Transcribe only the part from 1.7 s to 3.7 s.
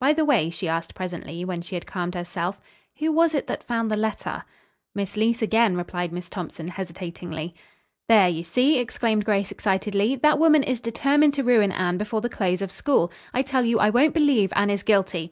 had calmed herself, "who was it that